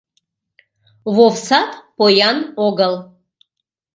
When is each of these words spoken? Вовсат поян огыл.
Вовсат 1.15 1.71
поян 1.97 2.37
огыл. 2.67 2.93